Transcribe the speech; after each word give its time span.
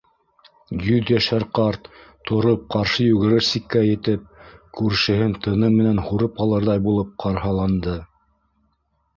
Йөҙйәшәр 0.75 1.43
ҡарт 1.57 1.89
тороп 2.29 2.63
ҡаршы 2.75 3.05
йүгерер 3.09 3.45
сиккә 3.49 3.83
етеп, 3.89 4.23
күршеһен 4.79 5.37
тыны 5.45 5.71
менән 5.77 6.03
һурып 6.09 6.45
алырҙай 6.47 6.83
булып 6.89 7.17
ҡарһаланды. 7.27 7.99